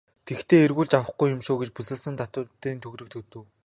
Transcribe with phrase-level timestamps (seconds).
[0.25, 3.45] Тэгэхдээ эргүүлж авахгүй юм шүү гээд бүсэлсэн тавьтын төгрөг өгөв.